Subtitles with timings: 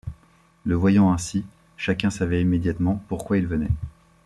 [0.63, 1.45] Le voyant ainsi,
[1.77, 3.69] chacun savait immédiatement pourquoi il venait.